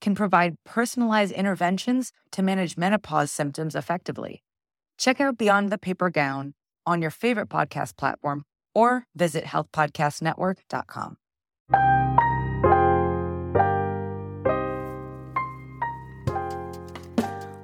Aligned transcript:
can 0.00 0.14
provide 0.14 0.56
personalized 0.64 1.32
interventions 1.32 2.12
to 2.32 2.42
manage 2.42 2.76
menopause 2.76 3.30
symptoms 3.30 3.74
effectively. 3.74 4.42
Check 4.98 5.20
out 5.20 5.38
Beyond 5.38 5.70
the 5.70 5.78
Paper 5.78 6.10
Gown 6.10 6.54
on 6.86 7.02
your 7.02 7.10
favorite 7.10 7.48
podcast 7.48 7.96
platform 7.96 8.44
or 8.74 9.04
visit 9.14 9.44
healthpodcastnetwork.com. 9.44 11.16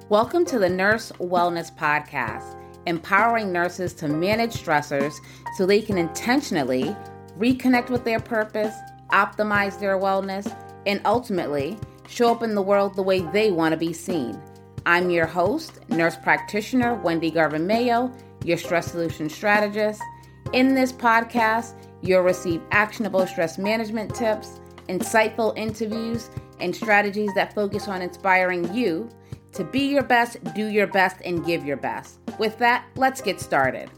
Welcome 0.07 0.45
to 0.45 0.59
the 0.59 0.69
Nurse 0.69 1.11
Wellness 1.13 1.75
Podcast, 1.75 2.55
empowering 2.85 3.51
nurses 3.51 3.91
to 3.95 4.07
manage 4.07 4.53
stressors 4.53 5.15
so 5.57 5.65
they 5.65 5.81
can 5.81 5.97
intentionally 5.97 6.95
reconnect 7.39 7.89
with 7.89 8.03
their 8.03 8.19
purpose, 8.19 8.75
optimize 9.11 9.79
their 9.79 9.97
wellness, 9.97 10.55
and 10.85 11.01
ultimately 11.05 11.77
show 12.07 12.31
up 12.31 12.43
in 12.43 12.55
the 12.55 12.61
world 12.61 12.95
the 12.95 13.03
way 13.03 13.21
they 13.21 13.51
want 13.51 13.73
to 13.73 13.77
be 13.77 13.93
seen. 13.93 14.41
I'm 14.85 15.09
your 15.09 15.25
host, 15.25 15.79
nurse 15.89 16.15
practitioner 16.15 16.95
Wendy 16.95 17.31
Garvin 17.31 17.65
Mayo, 17.65 18.11
your 18.43 18.57
stress 18.57 18.91
solution 18.91 19.29
strategist. 19.29 20.01
In 20.53 20.75
this 20.75 20.91
podcast, 20.91 21.73
you'll 22.01 22.21
receive 22.21 22.61
actionable 22.71 23.25
stress 23.25 23.57
management 23.57 24.13
tips, 24.13 24.59
insightful 24.87 25.57
interviews, 25.57 26.29
and 26.59 26.75
strategies 26.75 27.33
that 27.33 27.53
focus 27.53 27.87
on 27.87 28.01
inspiring 28.01 28.71
you 28.73 29.09
to 29.53 29.63
be 29.63 29.87
your 29.87 30.03
best, 30.03 30.37
do 30.53 30.67
your 30.67 30.87
best, 30.87 31.17
and 31.25 31.45
give 31.45 31.65
your 31.65 31.77
best. 31.77 32.19
With 32.37 32.57
that, 32.59 32.85
let's 32.95 33.21
get 33.21 33.39
started. 33.39 33.89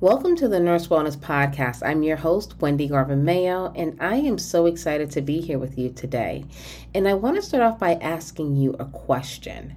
Welcome 0.00 0.36
to 0.36 0.46
the 0.46 0.60
Nurse 0.60 0.86
Wellness 0.86 1.16
Podcast. 1.16 1.84
I'm 1.84 2.04
your 2.04 2.18
host, 2.18 2.60
Wendy 2.60 2.86
Garvin 2.86 3.24
Mayo, 3.24 3.72
and 3.74 4.00
I 4.00 4.14
am 4.14 4.38
so 4.38 4.66
excited 4.66 5.10
to 5.10 5.20
be 5.20 5.40
here 5.40 5.58
with 5.58 5.76
you 5.76 5.90
today. 5.90 6.44
And 6.94 7.08
I 7.08 7.14
want 7.14 7.34
to 7.34 7.42
start 7.42 7.64
off 7.64 7.80
by 7.80 7.94
asking 7.94 8.54
you 8.54 8.76
a 8.78 8.84
question 8.84 9.74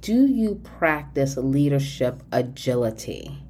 Do 0.00 0.24
you 0.24 0.54
practice 0.78 1.36
leadership 1.36 2.22
agility? 2.32 3.42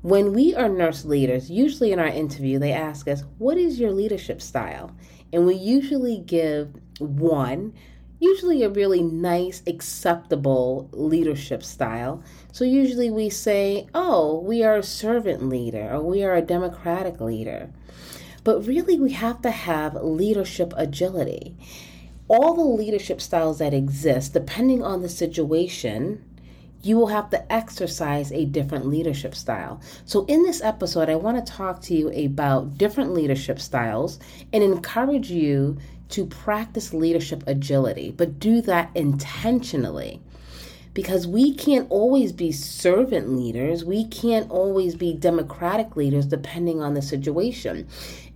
When 0.00 0.32
we 0.32 0.54
are 0.54 0.70
nurse 0.70 1.04
leaders, 1.04 1.50
usually 1.50 1.92
in 1.92 1.98
our 1.98 2.06
interview, 2.06 2.58
they 2.58 2.72
ask 2.72 3.06
us, 3.06 3.24
What 3.36 3.58
is 3.58 3.78
your 3.78 3.90
leadership 3.90 4.40
style? 4.40 4.96
And 5.30 5.44
we 5.44 5.56
usually 5.56 6.20
give 6.20 6.74
one 7.00 7.74
usually 8.20 8.62
a 8.62 8.68
really 8.68 9.02
nice, 9.02 9.62
acceptable 9.66 10.88
leadership 10.92 11.62
style. 11.62 12.22
So 12.52 12.64
usually 12.64 13.10
we 13.10 13.28
say, 13.30 13.86
oh, 13.94 14.40
we 14.40 14.62
are 14.62 14.76
a 14.76 14.82
servant 14.82 15.48
leader 15.48 15.90
or 15.92 16.02
we 16.02 16.22
are 16.22 16.34
a 16.34 16.42
democratic 16.42 17.20
leader. 17.20 17.70
But 18.44 18.66
really, 18.66 19.00
we 19.00 19.12
have 19.12 19.40
to 19.42 19.50
have 19.50 19.94
leadership 19.94 20.74
agility. 20.76 21.56
All 22.28 22.54
the 22.54 22.62
leadership 22.62 23.20
styles 23.20 23.58
that 23.58 23.72
exist, 23.72 24.34
depending 24.34 24.82
on 24.82 25.00
the 25.00 25.08
situation, 25.08 26.22
you 26.82 26.98
will 26.98 27.06
have 27.06 27.30
to 27.30 27.52
exercise 27.52 28.30
a 28.30 28.44
different 28.44 28.86
leadership 28.86 29.34
style. 29.34 29.80
So, 30.04 30.26
in 30.26 30.42
this 30.42 30.62
episode, 30.62 31.08
I 31.08 31.14
want 31.16 31.44
to 31.44 31.52
talk 31.52 31.80
to 31.82 31.94
you 31.94 32.10
about 32.10 32.76
different 32.76 33.14
leadership 33.14 33.58
styles 33.58 34.18
and 34.52 34.62
encourage 34.62 35.30
you 35.30 35.78
to 36.10 36.26
practice 36.26 36.92
leadership 36.92 37.42
agility, 37.46 38.10
but 38.10 38.38
do 38.38 38.60
that 38.62 38.90
intentionally. 38.94 40.20
Because 40.92 41.26
we 41.26 41.52
can't 41.52 41.90
always 41.90 42.30
be 42.30 42.52
servant 42.52 43.28
leaders, 43.36 43.84
we 43.84 44.04
can't 44.04 44.48
always 44.50 44.94
be 44.94 45.12
democratic 45.12 45.96
leaders 45.96 46.26
depending 46.26 46.80
on 46.80 46.94
the 46.94 47.02
situation. 47.02 47.88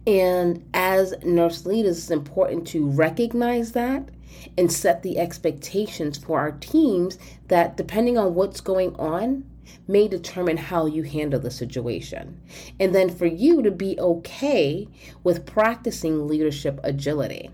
And 0.06 0.64
as 0.74 1.14
nurse 1.24 1.66
leaders, 1.66 1.98
it's 1.98 2.10
important 2.10 2.66
to 2.68 2.88
recognize 2.88 3.72
that 3.72 4.08
and 4.56 4.72
set 4.72 5.02
the 5.02 5.18
expectations 5.18 6.18
for 6.18 6.38
our 6.40 6.52
teams 6.52 7.18
that 7.48 7.76
depending 7.76 8.18
on 8.18 8.34
what's 8.34 8.60
going 8.60 8.96
on, 8.96 9.44
may 9.86 10.08
determine 10.08 10.56
how 10.56 10.86
you 10.86 11.02
handle 11.02 11.40
the 11.40 11.50
situation. 11.50 12.40
And 12.78 12.94
then 12.94 13.10
for 13.10 13.26
you 13.26 13.62
to 13.62 13.70
be 13.70 13.98
okay 13.98 14.88
with 15.24 15.46
practicing 15.46 16.26
leadership 16.26 16.78
agility. 16.82 17.50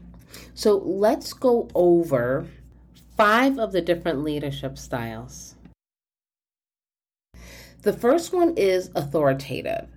So 0.54 0.78
let's 0.78 1.32
go 1.32 1.68
over 1.74 2.46
five 3.16 3.58
of 3.58 3.72
the 3.72 3.80
different 3.80 4.22
leadership 4.22 4.78
styles. 4.78 5.54
The 7.82 7.92
first 7.92 8.32
one 8.32 8.54
is 8.56 8.90
authoritative. 8.94 9.88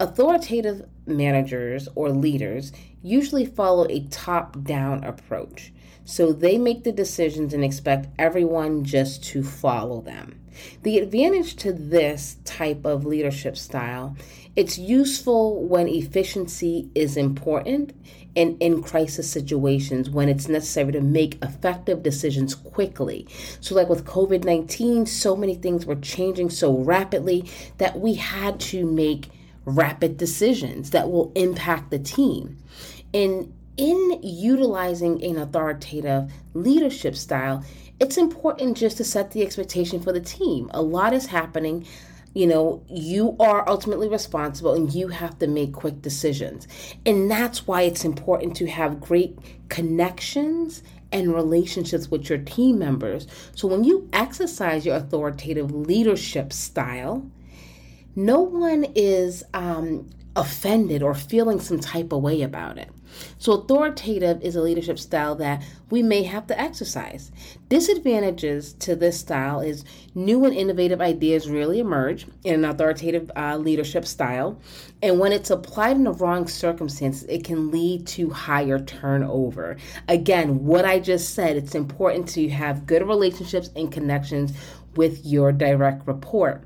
Authoritative 0.00 0.88
managers 1.06 1.88
or 1.94 2.10
leaders 2.10 2.72
usually 3.02 3.44
follow 3.44 3.86
a 3.88 4.00
top 4.08 4.62
down 4.64 5.04
approach. 5.04 5.72
So 6.04 6.32
they 6.32 6.58
make 6.58 6.84
the 6.84 6.92
decisions 6.92 7.54
and 7.54 7.64
expect 7.64 8.08
everyone 8.18 8.84
just 8.84 9.24
to 9.24 9.42
follow 9.42 10.00
them. 10.00 10.40
The 10.82 10.98
advantage 10.98 11.56
to 11.56 11.72
this 11.72 12.36
type 12.44 12.84
of 12.84 13.04
leadership 13.04 13.56
style, 13.56 14.16
it's 14.56 14.78
useful 14.78 15.64
when 15.66 15.88
efficiency 15.88 16.90
is 16.94 17.16
important 17.16 17.92
and 18.36 18.60
in 18.60 18.82
crisis 18.82 19.30
situations 19.30 20.10
when 20.10 20.28
it's 20.28 20.48
necessary 20.48 20.92
to 20.92 21.00
make 21.00 21.42
effective 21.42 22.02
decisions 22.02 22.54
quickly. 22.54 23.26
So, 23.60 23.74
like 23.74 23.88
with 23.88 24.04
COVID 24.04 24.44
19, 24.44 25.06
so 25.06 25.36
many 25.36 25.54
things 25.54 25.86
were 25.86 25.96
changing 25.96 26.50
so 26.50 26.78
rapidly 26.78 27.50
that 27.78 27.98
we 28.00 28.14
had 28.14 28.60
to 28.60 28.86
make 28.86 29.28
rapid 29.64 30.16
decisions 30.16 30.90
that 30.90 31.10
will 31.10 31.32
impact 31.34 31.90
the 31.90 31.98
team. 31.98 32.58
And 33.12 33.52
in 33.76 34.20
utilizing 34.22 35.22
an 35.24 35.38
authoritative 35.38 36.30
leadership 36.52 37.16
style, 37.16 37.64
it's 38.00 38.16
important 38.16 38.76
just 38.76 38.96
to 38.98 39.04
set 39.04 39.30
the 39.30 39.42
expectation 39.42 40.00
for 40.00 40.12
the 40.12 40.20
team. 40.20 40.70
A 40.74 40.82
lot 40.82 41.14
is 41.14 41.26
happening. 41.26 41.86
You 42.34 42.48
know, 42.48 42.82
you 42.88 43.36
are 43.38 43.68
ultimately 43.68 44.08
responsible 44.08 44.74
and 44.74 44.92
you 44.92 45.08
have 45.08 45.38
to 45.38 45.46
make 45.46 45.72
quick 45.72 46.02
decisions. 46.02 46.66
And 47.06 47.30
that's 47.30 47.66
why 47.66 47.82
it's 47.82 48.04
important 48.04 48.56
to 48.56 48.66
have 48.66 49.00
great 49.00 49.38
connections 49.68 50.82
and 51.12 51.32
relationships 51.32 52.10
with 52.10 52.28
your 52.28 52.38
team 52.38 52.78
members. 52.80 53.28
So 53.54 53.68
when 53.68 53.84
you 53.84 54.08
exercise 54.12 54.84
your 54.84 54.96
authoritative 54.96 55.70
leadership 55.70 56.52
style, 56.52 57.24
no 58.16 58.40
one 58.40 58.84
is 58.96 59.44
um, 59.54 60.10
offended 60.34 61.02
or 61.02 61.14
feeling 61.14 61.60
some 61.60 61.78
type 61.78 62.12
of 62.12 62.22
way 62.22 62.42
about 62.42 62.78
it. 62.78 62.90
So, 63.38 63.52
authoritative 63.52 64.42
is 64.42 64.56
a 64.56 64.62
leadership 64.62 64.98
style 64.98 65.34
that 65.36 65.62
we 65.90 66.02
may 66.02 66.22
have 66.24 66.46
to 66.48 66.60
exercise. 66.60 67.30
Disadvantages 67.68 68.72
to 68.74 68.96
this 68.96 69.18
style 69.18 69.60
is 69.60 69.84
new 70.14 70.44
and 70.44 70.54
innovative 70.54 71.00
ideas 71.00 71.48
really 71.48 71.80
emerge 71.80 72.26
in 72.44 72.54
an 72.54 72.64
authoritative 72.64 73.30
uh, 73.36 73.56
leadership 73.56 74.06
style. 74.06 74.60
And 75.02 75.18
when 75.18 75.32
it's 75.32 75.50
applied 75.50 75.96
in 75.96 76.04
the 76.04 76.12
wrong 76.12 76.46
circumstances, 76.48 77.24
it 77.28 77.44
can 77.44 77.70
lead 77.70 78.06
to 78.08 78.30
higher 78.30 78.78
turnover. 78.78 79.76
Again, 80.08 80.64
what 80.64 80.84
I 80.84 80.98
just 80.98 81.34
said, 81.34 81.56
it's 81.56 81.74
important 81.74 82.28
to 82.30 82.48
have 82.48 82.86
good 82.86 83.06
relationships 83.06 83.70
and 83.76 83.92
connections 83.92 84.52
with 84.96 85.24
your 85.24 85.52
direct 85.52 86.06
report. 86.06 86.62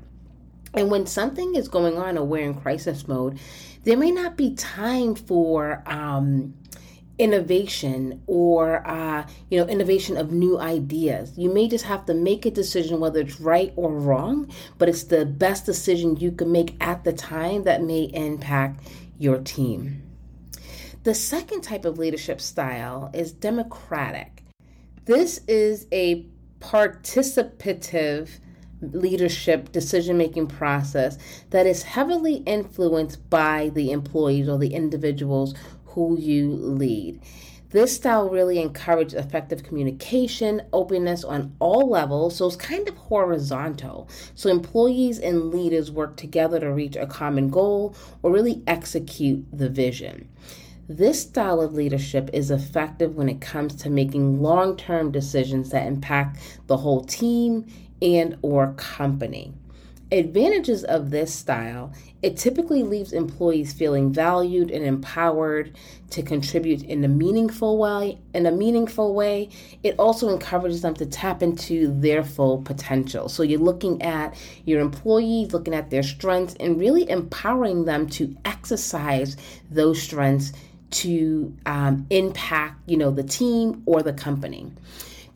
And 0.73 0.91
when 0.91 1.05
something 1.05 1.55
is 1.55 1.67
going 1.67 1.97
on 1.97 2.17
or 2.17 2.25
we're 2.25 2.43
in 2.43 2.53
crisis 2.53 3.07
mode, 3.07 3.39
there 3.83 3.97
may 3.97 4.11
not 4.11 4.37
be 4.37 4.53
time 4.55 5.15
for 5.15 5.83
um, 5.85 6.53
innovation 7.19 8.21
or 8.27 8.87
uh, 8.87 9.27
you 9.49 9.59
know 9.59 9.67
innovation 9.67 10.17
of 10.17 10.31
new 10.31 10.57
ideas. 10.59 11.37
You 11.37 11.53
may 11.53 11.67
just 11.67 11.85
have 11.85 12.05
to 12.05 12.13
make 12.13 12.45
a 12.45 12.51
decision 12.51 12.99
whether 12.99 13.19
it's 13.19 13.39
right 13.39 13.73
or 13.75 13.91
wrong, 13.91 14.51
but 14.77 14.89
it's 14.89 15.03
the 15.03 15.25
best 15.25 15.65
decision 15.65 16.17
you 16.17 16.31
can 16.31 16.51
make 16.51 16.75
at 16.81 17.03
the 17.03 17.13
time 17.13 17.63
that 17.63 17.83
may 17.83 18.03
impact 18.13 18.87
your 19.17 19.39
team. 19.39 20.01
The 21.03 21.13
second 21.13 21.61
type 21.61 21.85
of 21.85 21.97
leadership 21.97 22.41
style 22.41 23.09
is 23.13 23.31
democratic. 23.31 24.43
This 25.05 25.41
is 25.47 25.87
a 25.91 26.25
participative 26.59 28.29
leadership 28.81 29.71
decision 29.71 30.17
making 30.17 30.47
process 30.47 31.17
that 31.49 31.65
is 31.65 31.83
heavily 31.83 32.35
influenced 32.45 33.29
by 33.29 33.69
the 33.73 33.91
employees 33.91 34.47
or 34.47 34.57
the 34.57 34.73
individuals 34.73 35.53
who 35.85 36.17
you 36.19 36.51
lead. 36.51 37.21
This 37.71 37.95
style 37.95 38.29
really 38.29 38.59
encourages 38.59 39.13
effective 39.13 39.61
communication, 39.61 40.63
openness 40.73 41.23
on 41.23 41.55
all 41.59 41.87
levels, 41.87 42.35
so 42.35 42.47
it's 42.47 42.55
kind 42.55 42.87
of 42.89 42.97
horizontal. 42.97 44.09
So 44.33 44.49
employees 44.49 45.19
and 45.19 45.53
leaders 45.53 45.91
work 45.91 46.17
together 46.17 46.59
to 46.59 46.71
reach 46.71 46.95
a 46.95 47.05
common 47.05 47.49
goal 47.49 47.95
or 48.23 48.31
really 48.31 48.63
execute 48.65 49.45
the 49.53 49.69
vision. 49.69 50.29
This 50.87 51.21
style 51.21 51.61
of 51.61 51.75
leadership 51.75 52.31
is 52.33 52.49
effective 52.49 53.15
when 53.15 53.29
it 53.29 53.39
comes 53.39 53.75
to 53.75 53.91
making 53.91 54.41
long-term 54.41 55.11
decisions 55.11 55.69
that 55.69 55.85
impact 55.85 56.39
the 56.65 56.77
whole 56.77 57.03
team 57.03 57.67
and 58.01 58.37
or 58.41 58.73
company. 58.73 59.53
Advantages 60.11 60.83
of 60.83 61.11
this 61.11 61.31
style, 61.31 61.93
it 62.23 62.35
typically 62.35 62.81
leaves 62.81 63.13
employees 63.13 63.73
feeling 63.73 64.11
valued 64.11 64.71
and 64.71 64.83
empowered 64.83 65.77
to 66.09 66.23
contribute 66.23 66.81
in 66.81 67.03
a 67.03 67.07
meaningful 67.07 67.77
way. 67.77 68.17
In 68.33 68.47
a 68.47 68.51
meaningful 68.51 69.13
way, 69.13 69.49
it 69.83 69.93
also 69.99 70.29
encourages 70.29 70.81
them 70.81 70.95
to 70.95 71.05
tap 71.05 71.43
into 71.43 71.93
their 71.99 72.23
full 72.23 72.63
potential. 72.63 73.29
So 73.29 73.43
you're 73.43 73.59
looking 73.59 74.01
at 74.01 74.35
your 74.65 74.81
employees, 74.81 75.53
looking 75.53 75.75
at 75.75 75.91
their 75.91 76.01
strengths 76.01 76.55
and 76.59 76.79
really 76.79 77.07
empowering 77.07 77.85
them 77.85 78.07
to 78.09 78.35
exercise 78.45 79.37
those 79.69 80.01
strengths 80.01 80.53
to 80.89 81.55
um, 81.67 82.07
impact, 82.09 82.81
you 82.87 82.97
know, 82.97 83.11
the 83.11 83.21
team 83.21 83.83
or 83.85 84.01
the 84.01 84.13
company. 84.13 84.71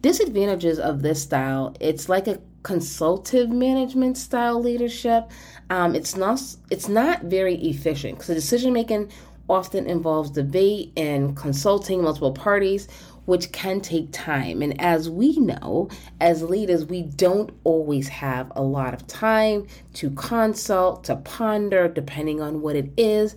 Disadvantages 0.02 0.80
of 0.80 1.04
this 1.04 1.22
style, 1.22 1.76
it's 1.80 2.10
like 2.10 2.28
a 2.28 2.40
consultative 2.64 3.50
management 3.50 4.18
style 4.18 4.62
leadership. 4.62 5.30
Um, 5.70 5.96
it's 5.96 6.16
not 6.16 6.42
it's 6.72 6.90
not 6.90 7.24
very 7.24 7.56
efficient 7.56 8.18
because 8.18 8.36
decision 8.36 8.74
making 8.74 9.12
often 9.50 9.86
involves 9.86 10.32
debate 10.32 10.92
and 10.96 11.36
consulting 11.36 12.02
multiple 12.02 12.32
parties, 12.32 12.88
which 13.26 13.52
can 13.52 13.82
take 13.82 14.10
time. 14.12 14.62
And 14.62 14.80
as 14.80 15.10
we 15.10 15.38
know, 15.38 15.90
as 16.22 16.44
leaders, 16.44 16.86
we 16.86 17.04
don't 17.04 17.52
always 17.66 18.08
have 18.08 18.52
a 18.56 18.62
lot 18.62 18.94
of 18.94 19.06
time 19.08 19.68
to 19.96 20.10
consult, 20.12 21.04
to 21.06 21.18
ponder, 21.18 21.88
depending 21.88 22.42
on 22.42 22.62
what 22.62 22.76
it 22.76 22.92
is. 22.98 23.36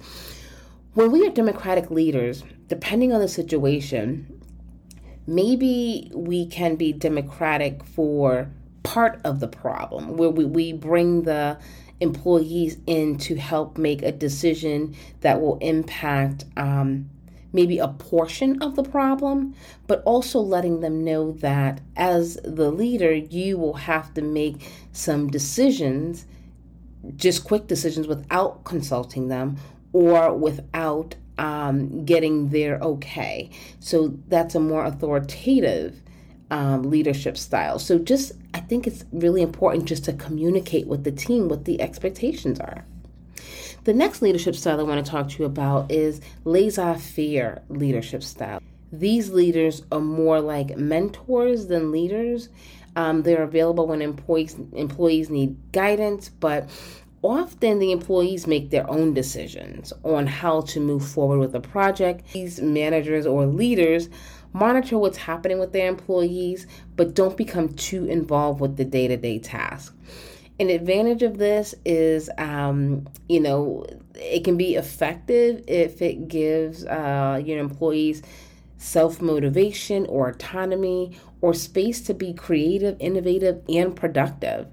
When 0.95 1.11
we 1.11 1.27
are 1.27 1.31
democratic 1.31 1.91
leaders, 1.91 2.43
depending 2.69 3.13
on 3.13 3.21
the 3.21 3.29
situation, 3.29 4.41
maybe 5.27 6.11
we 6.15 6.47
can 6.47 6.77
be 6.77 6.93
democratic 6.93 7.85
for 7.85 8.51
part 8.87 9.21
of 9.25 9.41
the 9.41 9.49
problem 9.49 10.17
where 10.17 10.31
we, 10.31 10.45
we 10.45 10.73
bring 10.73 11.23
the 11.23 11.59
employees 11.99 12.79
in 12.87 13.19
to 13.19 13.35
help 13.35 13.77
make 13.77 14.03
a 14.03 14.13
decision 14.13 14.95
that 15.23 15.41
will 15.41 15.59
impact 15.59 16.45
um, 16.57 17.11
maybe 17.53 17.79
a 17.79 17.89
portion 17.89 18.63
of 18.63 18.77
the 18.77 18.85
problem, 18.85 19.55
but 19.89 20.03
also 20.05 20.39
letting 20.39 20.81
them 20.81 21.03
know 21.03 21.33
that 21.33 21.81
as 21.97 22.39
the 22.45 22.71
leader, 22.71 23.13
you 23.13 23.59
will 23.59 23.75
have 23.75 24.15
to 24.15 24.23
make 24.23 24.71
some 24.93 25.29
decisions, 25.29 26.27
just 27.17 27.43
quick 27.43 27.67
decisions 27.67 28.07
without 28.07 28.63
consulting 28.63 29.27
them 29.27 29.57
or 29.93 30.33
without 30.33 31.17
um, 31.39 32.05
getting 32.05 32.51
their 32.51 32.79
okay. 32.79 33.51
So 33.81 34.17
that's 34.29 34.55
a 34.55 34.61
more 34.61 34.85
authoritative 34.85 36.03
um, 36.51 36.91
leadership 36.91 37.37
style. 37.37 37.79
So 37.79 37.99
just, 37.99 38.33
I 38.55 38.61
think 38.61 38.87
it's 38.87 39.05
really 39.13 39.43
important 39.43 39.87
just 39.87 40.05
to 40.05 40.13
communicate 40.13 40.87
with 40.87 41.05
the 41.05 41.13
team 41.13 41.49
what 41.49 41.65
the 41.65 41.81
expectations 41.81 42.61
are. 42.61 42.85
The 43.85 43.95
next 43.95 44.23
leadership 44.23 44.57
style 44.57 44.81
I 44.81 44.83
want 44.83 45.05
to 45.05 45.11
talk 45.11 45.29
to 45.29 45.39
you 45.39 45.45
about 45.45 45.91
is 45.93 46.21
laissez 46.45 46.99
faire 46.99 47.63
leadership 47.69 48.23
style. 48.23 48.61
These 48.93 49.31
leaders 49.31 49.83
are 49.93 50.01
more 50.01 50.41
like 50.41 50.77
mentors 50.77 51.67
than 51.67 51.93
leaders. 51.93 52.49
Um, 52.97 53.23
they're 53.23 53.43
available 53.43 53.87
when 53.87 54.01
employees 54.01 54.57
employees 54.73 55.29
need 55.29 55.57
guidance, 55.73 56.31
but 56.31 56.69
often 57.23 57.79
the 57.79 57.93
employees 57.93 58.47
make 58.47 58.71
their 58.71 58.89
own 58.91 59.13
decisions 59.13 59.93
on 60.03 60.27
how 60.27 60.63
to 60.63 60.81
move 60.81 61.07
forward 61.07 61.39
with 61.39 61.55
a 61.55 61.61
project. 61.61 62.33
These 62.33 62.61
managers 62.61 63.27
or 63.27 63.47
leaders 63.47 64.09
monitor 64.53 64.99
what's 64.99 65.19
happening 65.19 65.59
with 65.59 65.73
their 65.73 65.89
employees, 65.89 66.67
but 66.97 67.15
don't 67.15 67.37
become 67.37 67.75
too 67.75 68.07
involved 68.07 68.61
with 68.61 68.77
the 68.77 68.85
day 68.85 69.09
to 69.09 69.17
day 69.17 69.39
task. 69.39 69.95
An 70.59 70.71
advantage 70.71 71.23
of 71.23 71.37
this 71.37 71.75
is, 71.85 72.31
um, 72.39 73.07
you 73.29 73.41
know, 73.41 73.85
it 74.15 74.43
can 74.45 74.57
be 74.57 74.75
effective 74.75 75.63
if 75.67 76.01
it 76.01 76.29
gives 76.29 76.85
uh, 76.87 77.41
your 77.45 77.59
employees 77.59 78.23
self 78.79 79.21
motivation 79.21 80.07
or 80.07 80.29
autonomy 80.29 81.13
or 81.41 81.55
space 81.55 82.01
to 82.03 82.15
be 82.15 82.33
creative, 82.33 82.97
innovative, 83.01 83.63
and 83.69 83.95
productive. 83.95 84.67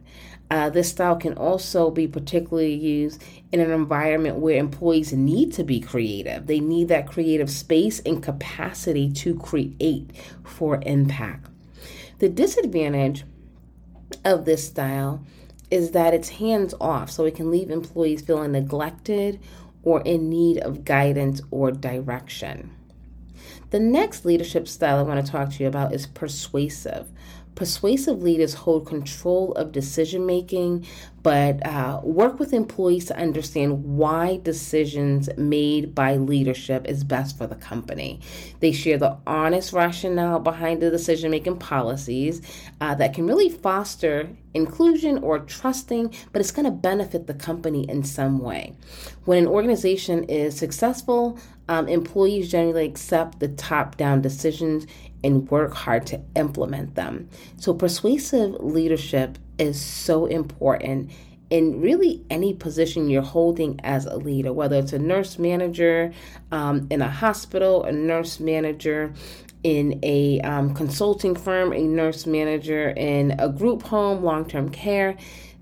Uh, 0.51 0.69
this 0.69 0.89
style 0.89 1.15
can 1.15 1.33
also 1.33 1.89
be 1.89 2.07
particularly 2.07 2.73
used 2.73 3.23
in 3.51 3.59
an 3.59 3.71
environment 3.71 4.37
where 4.37 4.57
employees 4.57 5.11
need 5.11 5.51
to 5.53 5.63
be 5.63 5.79
creative. 5.79 6.45
They 6.45 6.59
need 6.59 6.89
that 6.89 7.07
creative 7.07 7.49
space 7.49 7.99
and 8.01 8.21
capacity 8.21 9.11
to 9.13 9.35
create 9.39 10.11
for 10.43 10.79
impact. 10.85 11.49
The 12.19 12.29
disadvantage 12.29 13.23
of 14.23 14.45
this 14.45 14.67
style 14.67 15.25
is 15.71 15.91
that 15.91 16.13
it's 16.13 16.29
hands 16.29 16.75
off, 16.79 17.09
so 17.09 17.25
it 17.25 17.35
can 17.35 17.49
leave 17.49 17.71
employees 17.71 18.21
feeling 18.21 18.51
neglected 18.51 19.39
or 19.81 20.01
in 20.01 20.29
need 20.29 20.59
of 20.59 20.85
guidance 20.85 21.41
or 21.49 21.71
direction. 21.71 22.71
The 23.71 23.79
next 23.79 24.23
leadership 24.23 24.67
style 24.67 24.99
I 24.99 25.01
want 25.01 25.25
to 25.25 25.31
talk 25.31 25.49
to 25.49 25.63
you 25.63 25.67
about 25.67 25.93
is 25.93 26.05
persuasive. 26.05 27.07
Persuasive 27.55 28.21
leaders 28.21 28.53
hold 28.53 28.87
control 28.87 29.53
of 29.53 29.71
decision 29.71 30.25
making, 30.25 30.85
but 31.21 31.65
uh, 31.65 32.01
work 32.03 32.39
with 32.39 32.51
employees 32.51 33.05
to 33.05 33.17
understand 33.17 33.83
why 33.83 34.39
decisions 34.43 35.29
made 35.37 35.95
by 35.95 36.15
leadership 36.15 36.85
is 36.87 37.03
best 37.03 37.37
for 37.37 37.47
the 37.47 37.55
company. 37.55 38.19
They 38.59 38.71
share 38.71 38.97
the 38.97 39.17
honest 39.25 39.71
rationale 39.71 40.39
behind 40.39 40.81
the 40.81 40.89
decision 40.91 41.31
making 41.31 41.57
policies 41.57 42.41
uh, 42.81 42.95
that 42.95 43.13
can 43.13 43.27
really 43.27 43.49
foster 43.49 44.29
inclusion 44.53 45.17
or 45.19 45.39
trusting, 45.39 46.13
but 46.31 46.41
it's 46.41 46.51
going 46.51 46.65
to 46.65 46.71
benefit 46.71 47.27
the 47.27 47.33
company 47.33 47.89
in 47.89 48.03
some 48.03 48.39
way. 48.39 48.75
When 49.25 49.37
an 49.37 49.47
organization 49.47 50.25
is 50.25 50.57
successful, 50.57 51.39
um, 51.73 51.87
employees 51.87 52.51
generally 52.51 52.85
accept 52.85 53.39
the 53.39 53.47
top 53.47 53.97
down 53.97 54.21
decisions 54.21 54.85
and 55.23 55.49
work 55.49 55.73
hard 55.73 56.05
to 56.05 56.21
implement 56.35 56.93
them. 56.93 57.27
So, 57.57 57.73
persuasive 57.73 58.53
leadership 58.59 59.39
is 59.57 59.81
so 59.81 60.27
important 60.27 61.09
in 61.49 61.81
really 61.81 62.23
any 62.29 62.53
position 62.53 63.09
you're 63.09 63.23
holding 63.23 63.79
as 63.83 64.05
a 64.05 64.17
leader, 64.17 64.53
whether 64.53 64.77
it's 64.77 64.93
a 64.93 64.99
nurse 64.99 65.39
manager 65.39 66.13
um, 66.51 66.87
in 66.91 67.01
a 67.01 67.09
hospital, 67.09 67.83
a 67.85 67.91
nurse 67.91 68.39
manager 68.39 69.11
in 69.63 69.99
a 70.03 70.41
um, 70.41 70.75
consulting 70.75 71.35
firm, 71.35 71.73
a 71.73 71.81
nurse 71.81 72.27
manager 72.27 72.89
in 72.91 73.31
a 73.39 73.49
group 73.49 73.81
home, 73.81 74.23
long 74.23 74.47
term 74.47 74.69
care. 74.69 75.17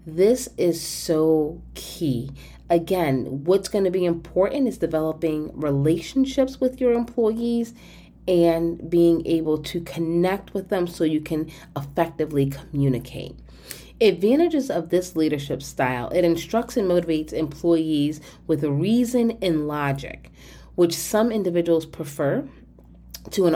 This 0.06 0.50
is 0.58 0.82
so 0.82 1.62
key. 1.76 2.32
Again, 2.72 3.44
what's 3.44 3.68
going 3.68 3.84
to 3.84 3.92
be 3.92 4.06
important 4.06 4.66
is 4.66 4.78
developing 4.78 5.52
relationships 5.60 6.62
with 6.62 6.80
your 6.80 6.94
employees 6.94 7.74
and 8.30 8.90
being 8.90 9.28
able 9.28 9.58
to 9.58 9.82
connect 9.82 10.54
with 10.54 10.70
them 10.70 10.88
so 10.88 11.04
you 11.04 11.20
can 11.20 11.52
effectively 11.76 12.50
communicate. 12.50 13.36
Advantages 14.00 14.72
of 14.72 14.88
this 14.88 15.18
leadership 15.18 15.62
style 15.62 16.08
it 16.12 16.24
instructs 16.24 16.78
and 16.78 16.90
motivates 16.90 17.34
employees 17.34 18.22
with 18.48 18.64
reason 18.64 19.38
and 19.42 19.68
logic, 19.68 20.32
which 20.76 20.96
some 20.96 21.30
individuals 21.30 21.86
prefer 21.86 22.48
to 23.32 23.48
an 23.48 23.56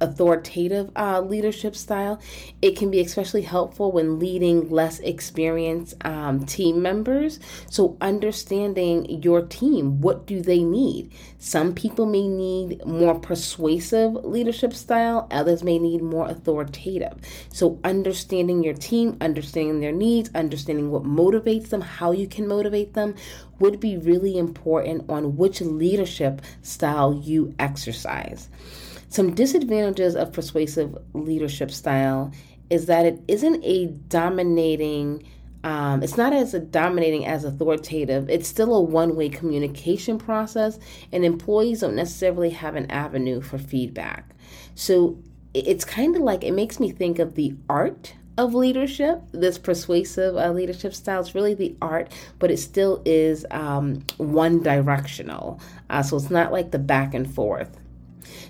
authoritative 0.00 0.90
uh, 0.96 1.20
leadership 1.20 1.76
style. 1.76 2.20
It 2.62 2.76
can 2.76 2.90
be 2.90 3.00
especially 3.00 3.42
helpful 3.42 3.92
when 3.92 4.18
leading 4.18 4.68
less 4.70 4.98
experienced 5.00 5.94
um, 6.04 6.44
team 6.46 6.82
members. 6.82 7.40
So, 7.68 7.96
understanding 8.00 9.22
your 9.22 9.42
team, 9.42 10.00
what 10.00 10.26
do 10.26 10.40
they 10.40 10.62
need? 10.62 11.12
Some 11.38 11.74
people 11.74 12.06
may 12.06 12.28
need 12.28 12.84
more 12.84 13.18
persuasive 13.18 14.12
leadership 14.24 14.74
style, 14.74 15.26
others 15.30 15.62
may 15.62 15.78
need 15.78 16.02
more 16.02 16.28
authoritative. 16.28 17.14
So, 17.52 17.78
understanding 17.84 18.62
your 18.62 18.74
team, 18.74 19.16
understanding 19.20 19.80
their 19.80 19.92
needs, 19.92 20.30
understanding 20.34 20.90
what 20.90 21.04
motivates 21.04 21.70
them, 21.70 21.80
how 21.80 22.12
you 22.12 22.26
can 22.26 22.46
motivate 22.46 22.94
them 22.94 23.14
would 23.58 23.78
be 23.78 23.96
really 23.96 24.38
important 24.38 25.08
on 25.08 25.36
which 25.36 25.60
leadership 25.60 26.42
style 26.62 27.14
you 27.14 27.54
exercise. 27.58 28.48
Some 29.10 29.34
disadvantages 29.34 30.14
of 30.14 30.32
persuasive 30.32 30.96
leadership 31.14 31.72
style 31.72 32.32
is 32.70 32.86
that 32.86 33.04
it 33.04 33.20
isn't 33.26 33.62
a 33.64 33.88
dominating 34.08 35.24
um, 35.62 36.02
it's 36.02 36.16
not 36.16 36.32
as 36.32 36.54
a 36.54 36.60
dominating 36.60 37.26
as 37.26 37.44
authoritative. 37.44 38.30
It's 38.30 38.48
still 38.48 38.74
a 38.74 38.80
one 38.80 39.14
way 39.14 39.28
communication 39.28 40.16
process, 40.16 40.78
and 41.12 41.22
employees 41.22 41.80
don't 41.80 41.96
necessarily 41.96 42.48
have 42.50 42.76
an 42.76 42.90
avenue 42.90 43.42
for 43.42 43.58
feedback. 43.58 44.30
So 44.74 45.18
it's 45.52 45.84
kind 45.84 46.16
of 46.16 46.22
like 46.22 46.44
it 46.44 46.52
makes 46.52 46.80
me 46.80 46.92
think 46.92 47.18
of 47.18 47.34
the 47.34 47.54
art 47.68 48.14
of 48.38 48.54
leadership. 48.54 49.20
This 49.32 49.58
persuasive 49.58 50.36
uh, 50.36 50.50
leadership 50.50 50.94
style 50.94 51.20
is 51.20 51.34
really 51.34 51.52
the 51.52 51.76
art, 51.82 52.10
but 52.38 52.50
it 52.50 52.58
still 52.58 53.02
is 53.04 53.44
um, 53.50 54.02
one 54.16 54.62
directional. 54.62 55.60
Uh, 55.90 56.02
so 56.02 56.16
it's 56.16 56.30
not 56.30 56.52
like 56.52 56.70
the 56.70 56.78
back 56.78 57.12
and 57.12 57.30
forth. 57.30 57.79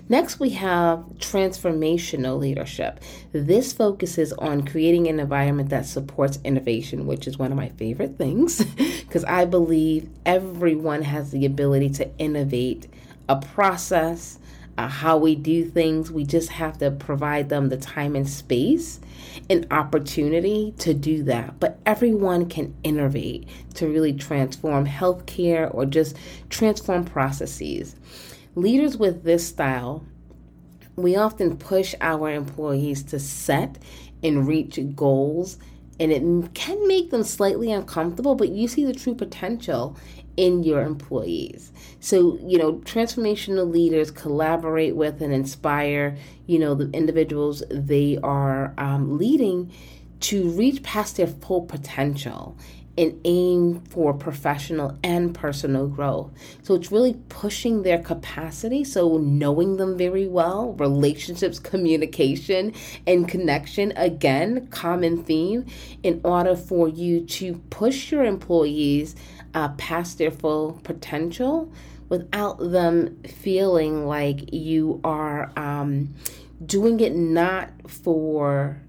Next, 0.09 0.39
we 0.39 0.51
have 0.51 0.99
transformational 1.19 2.39
leadership. 2.39 2.99
This 3.31 3.73
focuses 3.73 4.33
on 4.33 4.65
creating 4.65 5.07
an 5.07 5.19
environment 5.19 5.69
that 5.69 5.85
supports 5.85 6.39
innovation, 6.43 7.05
which 7.05 7.27
is 7.27 7.37
one 7.37 7.51
of 7.51 7.57
my 7.57 7.69
favorite 7.69 8.17
things 8.17 8.63
because 8.75 9.23
I 9.25 9.45
believe 9.45 10.09
everyone 10.25 11.03
has 11.03 11.31
the 11.31 11.45
ability 11.45 11.89
to 11.91 12.17
innovate 12.17 12.87
a 13.29 13.37
process, 13.37 14.39
uh, 14.77 14.87
how 14.87 15.17
we 15.17 15.35
do 15.35 15.65
things. 15.65 16.11
We 16.11 16.25
just 16.25 16.49
have 16.49 16.77
to 16.79 16.91
provide 16.91 17.49
them 17.49 17.69
the 17.69 17.77
time 17.77 18.15
and 18.15 18.29
space 18.29 18.99
and 19.49 19.67
opportunity 19.71 20.73
to 20.79 20.93
do 20.93 21.23
that. 21.23 21.59
But 21.59 21.79
everyone 21.85 22.49
can 22.49 22.73
innovate 22.83 23.47
to 23.75 23.87
really 23.87 24.13
transform 24.13 24.85
healthcare 24.85 25.73
or 25.73 25.85
just 25.85 26.17
transform 26.49 27.05
processes. 27.05 27.95
Leaders 28.55 28.97
with 28.97 29.23
this 29.23 29.47
style, 29.47 30.03
we 30.97 31.15
often 31.15 31.55
push 31.55 31.95
our 32.01 32.29
employees 32.29 33.01
to 33.03 33.19
set 33.19 33.77
and 34.23 34.47
reach 34.47 34.79
goals, 34.93 35.57
and 35.99 36.11
it 36.11 36.53
can 36.53 36.87
make 36.87 37.11
them 37.11 37.23
slightly 37.23 37.71
uncomfortable, 37.71 38.35
but 38.35 38.49
you 38.49 38.67
see 38.67 38.83
the 38.83 38.93
true 38.93 39.15
potential 39.15 39.95
in 40.35 40.63
your 40.63 40.81
employees. 40.81 41.71
So, 41.99 42.37
you 42.41 42.57
know, 42.57 42.73
transformational 42.79 43.71
leaders 43.71 44.11
collaborate 44.11 44.95
with 44.95 45.21
and 45.21 45.33
inspire, 45.33 46.17
you 46.47 46.59
know, 46.59 46.75
the 46.75 46.89
individuals 46.91 47.63
they 47.69 48.17
are 48.21 48.73
um, 48.77 49.17
leading 49.17 49.71
to 50.21 50.49
reach 50.49 50.83
past 50.83 51.17
their 51.17 51.27
full 51.27 51.61
potential 51.61 52.57
and 52.97 53.19
aim 53.23 53.81
for 53.81 54.13
professional 54.13 54.97
and 55.03 55.33
personal 55.33 55.87
growth. 55.87 56.31
So 56.63 56.75
it's 56.75 56.91
really 56.91 57.13
pushing 57.29 57.83
their 57.83 57.99
capacity, 57.99 58.83
so 58.83 59.17
knowing 59.17 59.77
them 59.77 59.97
very 59.97 60.27
well, 60.27 60.73
relationships, 60.73 61.59
communication, 61.59 62.73
and 63.07 63.27
connection. 63.27 63.93
Again, 63.95 64.67
common 64.67 65.23
theme 65.23 65.65
in 66.03 66.21
order 66.23 66.55
for 66.55 66.87
you 66.87 67.25
to 67.25 67.55
push 67.69 68.11
your 68.11 68.23
employees 68.23 69.15
uh, 69.53 69.69
past 69.69 70.17
their 70.17 70.31
full 70.31 70.79
potential 70.83 71.71
without 72.09 72.57
them 72.59 73.21
feeling 73.23 74.05
like 74.05 74.53
you 74.53 74.99
are 75.03 75.51
um, 75.55 76.13
doing 76.65 76.99
it 76.99 77.15
not 77.15 77.69
for, 77.89 78.81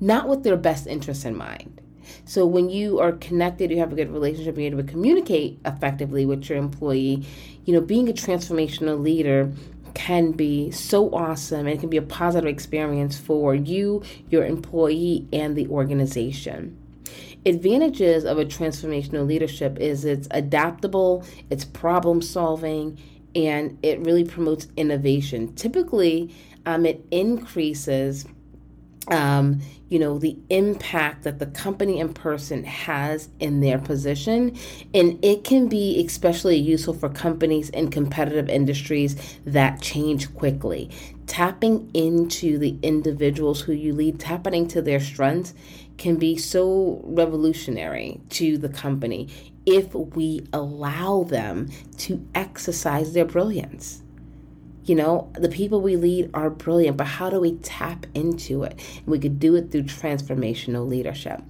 not 0.00 0.28
with 0.28 0.42
their 0.42 0.56
best 0.56 0.88
interests 0.88 1.24
in 1.24 1.36
mind. 1.36 1.80
So 2.24 2.46
when 2.46 2.68
you 2.70 2.98
are 3.00 3.12
connected, 3.12 3.70
you 3.70 3.78
have 3.78 3.92
a 3.92 3.96
good 3.96 4.10
relationship, 4.10 4.56
you're 4.56 4.66
able 4.66 4.82
to 4.82 4.90
communicate 4.90 5.58
effectively 5.64 6.26
with 6.26 6.48
your 6.48 6.58
employee, 6.58 7.26
you 7.64 7.72
know, 7.72 7.80
being 7.80 8.08
a 8.08 8.12
transformational 8.12 9.02
leader 9.02 9.52
can 9.94 10.32
be 10.32 10.70
so 10.70 11.12
awesome 11.14 11.60
and 11.60 11.70
it 11.70 11.80
can 11.80 11.88
be 11.88 11.96
a 11.96 12.02
positive 12.02 12.48
experience 12.48 13.18
for 13.18 13.54
you, 13.54 14.02
your 14.28 14.44
employee, 14.44 15.26
and 15.32 15.56
the 15.56 15.66
organization 15.68 16.76
advantages 17.46 18.24
of 18.24 18.38
a 18.38 18.44
transformational 18.44 19.24
leadership 19.26 19.78
is 19.78 20.04
it's 20.04 20.26
adaptable, 20.32 21.24
it's 21.48 21.64
problem 21.64 22.20
solving, 22.20 22.98
and 23.34 23.78
it 23.82 24.00
really 24.00 24.24
promotes 24.24 24.66
innovation. 24.76 25.54
Typically, 25.54 26.34
um, 26.66 26.84
it 26.84 27.04
increases 27.10 28.26
um, 29.08 29.60
you 29.88 29.98
know, 29.98 30.18
the 30.18 30.36
impact 30.50 31.22
that 31.22 31.38
the 31.38 31.46
company 31.46 32.00
and 32.00 32.14
person 32.14 32.64
has 32.64 33.28
in 33.38 33.60
their 33.60 33.78
position. 33.78 34.56
And 34.92 35.24
it 35.24 35.44
can 35.44 35.68
be 35.68 36.04
especially 36.04 36.56
useful 36.56 36.94
for 36.94 37.08
companies 37.08 37.70
in 37.70 37.90
competitive 37.90 38.48
industries 38.48 39.16
that 39.44 39.80
change 39.80 40.34
quickly. 40.34 40.90
Tapping 41.26 41.90
into 41.94 42.58
the 42.58 42.76
individuals 42.82 43.60
who 43.60 43.72
you 43.72 43.92
lead, 43.92 44.18
tapping 44.18 44.54
into 44.54 44.82
their 44.82 45.00
strengths 45.00 45.54
can 45.98 46.16
be 46.16 46.36
so 46.36 47.00
revolutionary 47.04 48.20
to 48.30 48.58
the 48.58 48.68
company 48.68 49.28
if 49.64 49.94
we 49.94 50.46
allow 50.52 51.24
them 51.24 51.68
to 51.98 52.24
exercise 52.34 53.12
their 53.12 53.24
brilliance. 53.24 54.02
You 54.86 54.94
know, 54.94 55.32
the 55.34 55.48
people 55.48 55.80
we 55.80 55.96
lead 55.96 56.30
are 56.32 56.48
brilliant, 56.48 56.96
but 56.96 57.08
how 57.08 57.28
do 57.28 57.40
we 57.40 57.56
tap 57.56 58.06
into 58.14 58.62
it? 58.62 58.80
And 58.98 59.06
we 59.06 59.18
could 59.18 59.40
do 59.40 59.56
it 59.56 59.72
through 59.72 59.82
transformational 59.82 60.86
leadership. 60.86 61.42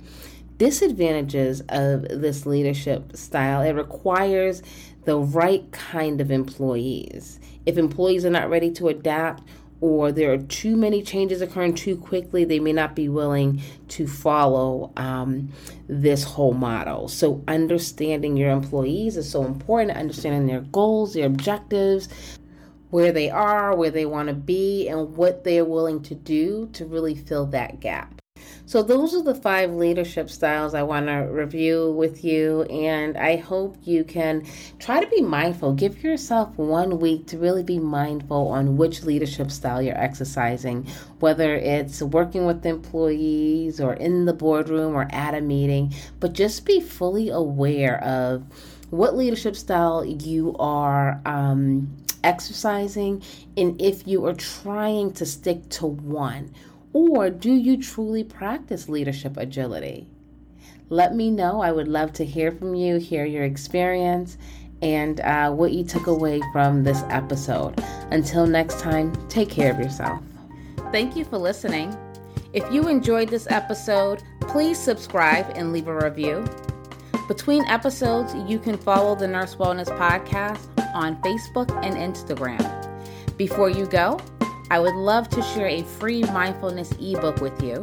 Disadvantages 0.56 1.62
of 1.68 2.02
this 2.08 2.46
leadership 2.46 3.14
style 3.14 3.60
it 3.60 3.72
requires 3.72 4.62
the 5.04 5.18
right 5.18 5.70
kind 5.70 6.22
of 6.22 6.30
employees. 6.30 7.38
If 7.66 7.76
employees 7.76 8.24
are 8.24 8.30
not 8.30 8.48
ready 8.48 8.70
to 8.72 8.88
adapt 8.88 9.42
or 9.82 10.10
there 10.12 10.32
are 10.32 10.38
too 10.38 10.74
many 10.74 11.02
changes 11.02 11.42
occurring 11.42 11.74
too 11.74 11.98
quickly, 11.98 12.44
they 12.44 12.58
may 12.58 12.72
not 12.72 12.96
be 12.96 13.10
willing 13.10 13.60
to 13.88 14.06
follow 14.06 14.92
um, 14.96 15.52
this 15.88 16.24
whole 16.24 16.54
model. 16.54 17.08
So, 17.08 17.44
understanding 17.46 18.38
your 18.38 18.50
employees 18.50 19.18
is 19.18 19.30
so 19.30 19.44
important, 19.44 19.98
understanding 19.98 20.46
their 20.46 20.62
goals, 20.62 21.12
their 21.12 21.26
objectives, 21.26 22.08
where 22.90 23.12
they 23.12 23.30
are, 23.30 23.74
where 23.74 23.90
they 23.90 24.06
want 24.06 24.28
to 24.28 24.34
be, 24.34 24.88
and 24.88 25.16
what 25.16 25.44
they're 25.44 25.64
willing 25.64 26.02
to 26.02 26.14
do 26.14 26.68
to 26.72 26.84
really 26.84 27.14
fill 27.14 27.46
that 27.46 27.80
gap. 27.80 28.20
So, 28.68 28.82
those 28.82 29.14
are 29.14 29.22
the 29.22 29.34
five 29.34 29.70
leadership 29.70 30.28
styles 30.28 30.74
I 30.74 30.82
want 30.82 31.06
to 31.06 31.28
review 31.30 31.92
with 31.92 32.24
you, 32.24 32.62
and 32.64 33.16
I 33.16 33.36
hope 33.36 33.76
you 33.84 34.02
can 34.02 34.44
try 34.80 35.00
to 35.00 35.06
be 35.08 35.22
mindful. 35.22 35.72
Give 35.74 36.02
yourself 36.02 36.56
one 36.58 36.98
week 36.98 37.28
to 37.28 37.38
really 37.38 37.62
be 37.62 37.78
mindful 37.78 38.48
on 38.48 38.76
which 38.76 39.04
leadership 39.04 39.52
style 39.52 39.80
you're 39.80 39.96
exercising, 39.96 40.86
whether 41.20 41.54
it's 41.54 42.02
working 42.02 42.44
with 42.44 42.66
employees 42.66 43.80
or 43.80 43.94
in 43.94 44.24
the 44.24 44.34
boardroom 44.34 44.96
or 44.96 45.08
at 45.12 45.34
a 45.34 45.40
meeting, 45.40 45.94
but 46.18 46.32
just 46.32 46.66
be 46.66 46.80
fully 46.80 47.28
aware 47.28 48.02
of 48.02 48.42
what 48.90 49.16
leadership 49.16 49.54
style 49.54 50.04
you 50.04 50.56
are. 50.58 51.20
Um, 51.24 51.96
exercising 52.26 53.22
and 53.56 53.80
if 53.80 54.06
you 54.06 54.26
are 54.26 54.34
trying 54.34 55.12
to 55.12 55.24
stick 55.24 55.68
to 55.70 55.86
one 55.86 56.52
or 56.92 57.30
do 57.30 57.52
you 57.52 57.80
truly 57.80 58.24
practice 58.24 58.88
leadership 58.88 59.36
agility? 59.36 60.08
Let 60.88 61.14
me 61.14 61.30
know. 61.30 61.60
I 61.60 61.72
would 61.72 61.88
love 61.88 62.12
to 62.14 62.24
hear 62.24 62.52
from 62.52 62.74
you, 62.74 62.96
hear 62.96 63.24
your 63.24 63.44
experience, 63.44 64.38
and 64.82 65.20
uh, 65.20 65.50
what 65.50 65.72
you 65.72 65.84
took 65.84 66.06
away 66.06 66.40
from 66.52 66.84
this 66.84 67.02
episode. 67.10 67.82
Until 68.10 68.46
next 68.46 68.80
time, 68.80 69.12
take 69.28 69.50
care 69.50 69.70
of 69.72 69.78
yourself. 69.78 70.22
Thank 70.92 71.16
you 71.16 71.24
for 71.24 71.38
listening. 71.38 71.96
If 72.52 72.64
you 72.72 72.88
enjoyed 72.88 73.28
this 73.28 73.46
episode, 73.50 74.22
please 74.40 74.78
subscribe 74.78 75.50
and 75.54 75.72
leave 75.72 75.88
a 75.88 75.96
review. 75.96 76.46
Between 77.28 77.66
episodes, 77.66 78.34
you 78.48 78.58
can 78.58 78.78
follow 78.78 79.14
the 79.14 79.28
Nurse 79.28 79.56
Wellness 79.56 79.88
Podcast 79.98 80.75
on 80.96 81.20
Facebook 81.22 81.70
and 81.84 81.94
Instagram. 81.94 82.58
Before 83.36 83.68
you 83.68 83.86
go, 83.86 84.18
I 84.70 84.80
would 84.80 84.94
love 84.94 85.28
to 85.28 85.42
share 85.42 85.68
a 85.68 85.82
free 85.82 86.22
mindfulness 86.24 86.90
ebook 86.98 87.40
with 87.40 87.62
you. 87.62 87.82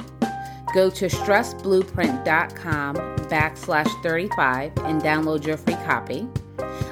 Go 0.73 0.89
to 0.89 1.05
stressblueprint.com 1.05 2.95
backslash 2.95 4.03
35 4.03 4.71
and 4.79 5.01
download 5.01 5.45
your 5.45 5.57
free 5.57 5.75
copy. 5.85 6.27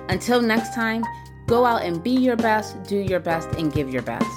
Until 0.10 0.42
next 0.42 0.76
time, 0.76 1.04
go 1.48 1.66
out 1.66 1.82
and 1.82 2.04
be 2.04 2.12
your 2.12 2.36
best, 2.36 2.84
do 2.84 2.98
your 2.98 3.20
best, 3.20 3.50
and 3.58 3.74
give 3.74 3.92
your 3.92 4.04
best. 4.04 4.28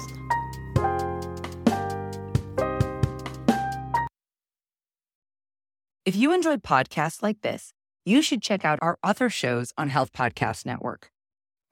If 6.05 6.15
you 6.15 6.33
enjoyed 6.33 6.63
podcasts 6.63 7.21
like 7.21 7.41
this, 7.41 7.73
you 8.05 8.21
should 8.21 8.41
check 8.41 8.65
out 8.65 8.79
our 8.81 8.97
other 9.03 9.29
shows 9.29 9.73
on 9.77 9.89
Health 9.89 10.11
Podcast 10.11 10.65
Network. 10.65 11.09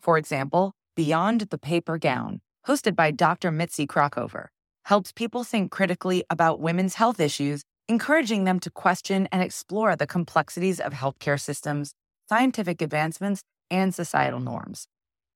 For 0.04 0.18
example, 0.18 0.74
Beyond 0.96 1.42
the 1.50 1.58
Paper 1.58 1.98
Gown 1.98 2.42
hosted 2.68 2.96
by 2.96 3.12
Dr. 3.12 3.52
Mitzi 3.52 3.86
Krockover, 3.86 4.48
helps 4.86 5.12
people 5.12 5.44
think 5.44 5.72
critically 5.72 6.24
about 6.30 6.60
women's 6.60 6.96
health 6.96 7.20
issues, 7.20 7.64
encouraging 7.88 8.44
them 8.44 8.60
to 8.62 8.70
question 8.70 9.28
and 9.32 9.42
explore 9.42 9.96
the 9.96 10.08
complexities 10.08 10.80
of 10.80 10.94
healthcare 10.94 11.40
systems, 11.40 11.94
scientific 12.30 12.82
advancements, 12.82 13.44
and 13.70 13.94
societal 13.94 14.40
norms. 14.40 14.88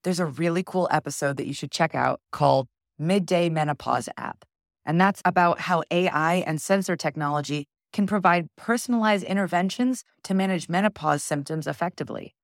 There's 0.04 0.20
a 0.20 0.26
really 0.26 0.64
cool 0.64 0.88
episode 0.92 1.38
that 1.38 1.48
you 1.48 1.54
should 1.54 1.72
check 1.72 1.96
out 1.96 2.22
called 2.32 2.68
Midday 3.00 3.50
Menopause 3.50 4.10
App. 4.18 4.46
And 4.86 5.00
that's 5.02 5.22
about 5.26 5.62
how 5.62 5.84
AI 5.92 6.36
and 6.36 6.62
sensor 6.62 6.96
technology 6.96 7.68
can 7.92 8.08
provide 8.08 8.48
personalized 8.56 9.24
interventions 9.24 10.04
to 10.24 10.34
manage 10.34 10.70
menopause 10.70 11.24
symptoms 11.24 11.68
effectively. 11.68 12.36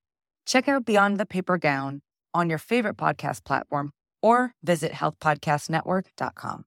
Check 0.45 0.67
out 0.67 0.85
Beyond 0.85 1.17
the 1.17 1.25
Paper 1.25 1.57
Gown 1.57 2.01
on 2.33 2.49
your 2.49 2.59
favorite 2.59 2.97
podcast 2.97 3.43
platform 3.43 3.91
or 4.21 4.53
visit 4.63 4.91
healthpodcastnetwork.com. 4.91 6.65